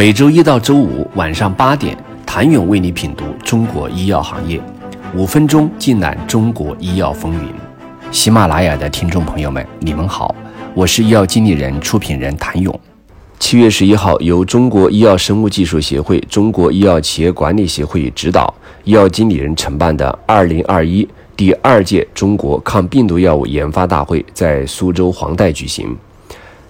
[0.00, 4.58] 每周一到周五晚上八点，谭勇为你品读中国医药行业，
[5.14, 7.52] 五分钟尽览中国医药风云。
[8.10, 10.34] 喜马拉雅的听众朋友们，你们好，
[10.72, 12.80] 我是医药经理人、出品人谭勇。
[13.38, 18.54] 七月十一号，由中国医药生物技术协会、中国医药企业管理协会指导，
[18.84, 21.06] 医药经理人承办的二零二一
[21.36, 25.94] 第二届中国抗病毒药物研发大会在苏州黄带举行。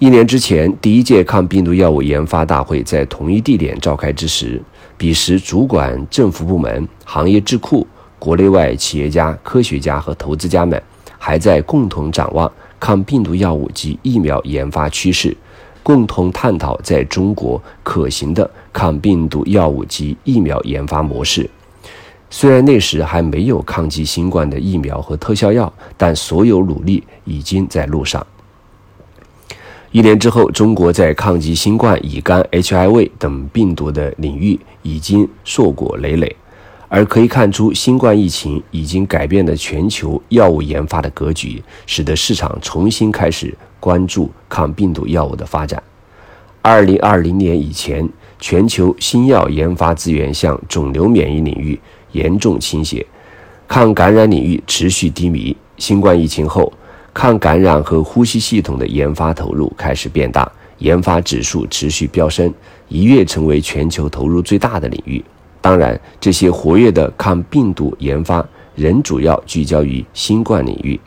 [0.00, 4.60] 一年之前，第一届抗病毒药物研发大会在同一地点召开之时，
[4.98, 7.86] 彼时主管政府部门、行业智库、
[8.18, 10.82] 国内外企业家、科学家和投资家们
[11.16, 15.34] 还在共同展望抗病毒药物及疫苗研发趋势，
[15.84, 21.48] 共同探讨在中国可行的抗病毒药物及疫苗研发模式。
[22.30, 28.26] 虽然那时还没有抗击新冠的疫苗和特效药，但所有努力已经在路上。
[29.94, 36.34] 一年之后，中国在抗击新冠、乙肝、HIV 等病毒的领域已经硕果累累，
[36.88, 45.80] 而可以看出，新冠疫情已经改变了全球药物研发的格局，使得市场重新开始关注抗病毒药物的发展。
[46.60, 48.08] 二零二零年以前，
[48.40, 51.78] 全球新药研发资源向肿瘤免疫领域
[52.10, 53.06] 严重倾斜，
[53.68, 55.56] 抗感染领域持续低迷。
[55.76, 56.72] 新冠疫情后，
[57.14, 62.52] 抗感染和呼吸系统的研发投入开始变大，研发指数持续飙升，
[62.88, 65.24] 一跃成为全球投入最大的领域。
[65.60, 71.00] 当然，这些活跃的抗病毒研发仍主要聚焦于新冠领域。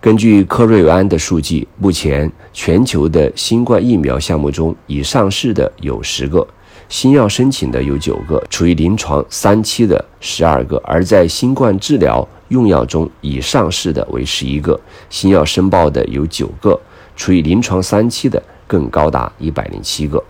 [0.00, 6.46] 根据科瑞安的数据，目前全球的新冠疫苗项目中，已上市的有十个，
[6.88, 12.26] 新药申请的有九个，处于临床三期的十二个，而在新冠治疗。
[12.48, 16.78] 用药中已上市的为十一个，新药申报的有九个，
[17.16, 20.22] 处于临床三期的更高达一百零七个。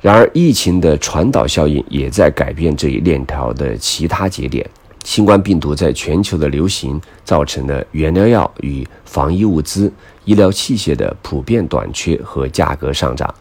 [0.00, 4.68] 然而，疫情的传导效应也在改变这一链条的其他节点。
[5.04, 9.92] 新冠病毒在全球的流行，造成了原料药与防疫物资、
[10.24, 13.32] 医疗器械的普遍短缺和价格上涨，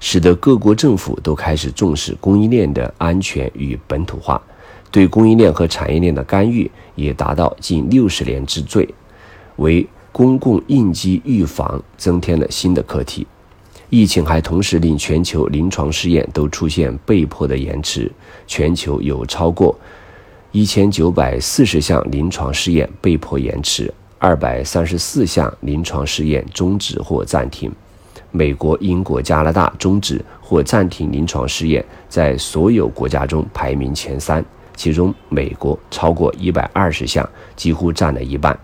[0.00, 4.40] 使得各国政府都开始重视供应链的安全与本土化。
[4.96, 8.88] 对供应链和产业链的干预也达到近六十年之最，
[9.56, 13.26] 为公共应急预防增添了新的课题。
[13.90, 18.10] 疫情还同时令全球临床试验都出现被迫的延迟，
[18.46, 19.78] 全球有超过
[20.50, 27.70] 一千九百四十项临床试验被迫延迟，二百三十四项临床试验终止或暂停。
[28.30, 34.42] 美国、英国、加拿大终止或暂停临床试验，在所有国家中排名前三。
[34.76, 38.56] 其中，美国超过一百二十项，几乎占了一半。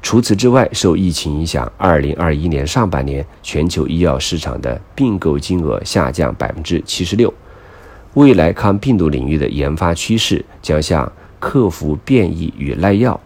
[0.00, 7.34] 除此之外，受疫情影响，二零二一年上半年全球医药市场的并购金额下降百分之七十六。
[8.14, 13.20] 未来抗病毒领域的研发趋势将向克服变异与耐药、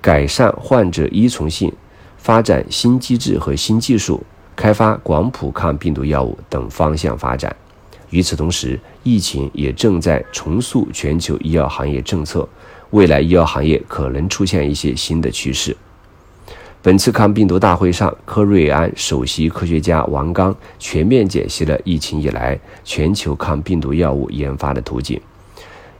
[0.00, 1.72] 改善患者依从性、
[2.16, 4.22] 发展新机制和新技术、
[4.56, 7.54] 开发广谱抗病毒药物等方向发展。
[8.14, 12.48] 与此同时，疫情也正在重塑全球医药行业政策，
[12.90, 15.76] 未来医药行业可能出现一些新的趋势。
[16.80, 25.20] 本次抗病毒大会上，科瑞安首席科学家王刚全面解析了疫情以来全球抗病毒药物研发的途径：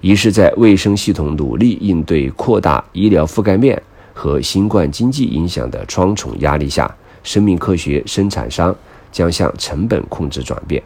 [0.00, 3.82] 一是，在卫生系统努力应对扩大医疗覆盖面
[4.12, 6.88] 和新冠经济影响的双重压力下，
[7.24, 8.72] 生命科学生产商
[9.10, 10.80] 将向成本控制转变。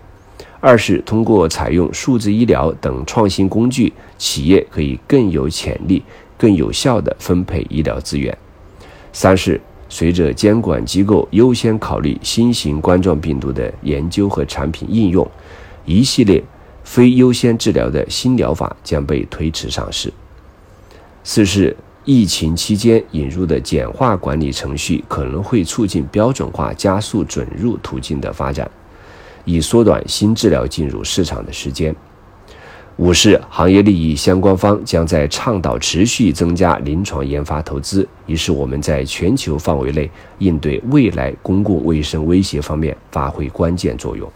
[0.61, 6.03] 二是通过采用数字医疗等创新工具，企业可以更有潜力、
[6.37, 8.37] 更有效地分配医疗资源。
[9.13, 15.27] 三是随着监管机构优先考虑新型冠状病毒的研究和产品应用，
[15.87, 16.43] 一系列
[16.83, 20.13] 非优先治疗的新疗法将被推迟上市。
[21.23, 28.69] 四是疫情期间引入的简化管理程序可能会促进标准化，加速准入途径的发展。
[29.49, 31.95] 以缩短新治疗进入市场的时间。
[32.97, 44.31] 五是行业利益相关方将在倡导持续增加临床研发投资，以使我们在全球范围内应对未来公共卫生威胁方面发挥关键作用。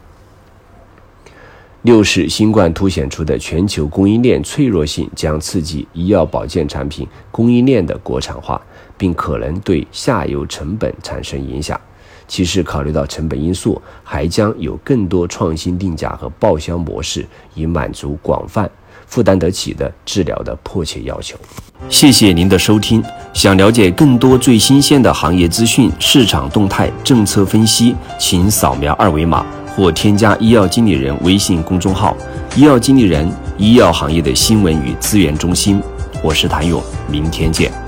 [1.82, 8.59] 六是新冠凸显出的全球供应链脆弱性将刺激医药保健产品供应链的国产化，
[8.97, 11.79] 并可能对下游成本产生影响。
[12.27, 18.71] 其实，考虑到成本因素，还将有更多创新定价和报销模式，以满足广泛
[19.07, 21.37] 负担得起的治疗的迫切要求。
[21.89, 23.03] 谢谢您的收听。
[23.35, 29.45] 想了解更多最新鲜的行业资讯、市场动态、政策分析，请扫描二维码
[29.77, 32.17] 或添加医药经理人微信公众号
[32.55, 33.29] “医药经理人”
[33.59, 35.83] 医药行业的新闻与资源中心。
[36.23, 36.81] 我是谭勇，
[37.11, 37.81] 明天见。